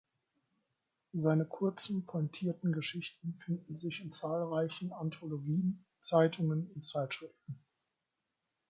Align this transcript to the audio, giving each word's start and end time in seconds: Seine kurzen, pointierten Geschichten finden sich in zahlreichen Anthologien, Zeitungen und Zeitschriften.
Seine 1.13 1.45
kurzen, 1.45 2.07
pointierten 2.07 2.73
Geschichten 2.73 3.37
finden 3.45 3.75
sich 3.75 4.01
in 4.01 4.11
zahlreichen 4.11 4.91
Anthologien, 4.93 5.85
Zeitungen 5.99 6.71
und 6.73 6.83
Zeitschriften. 6.83 7.59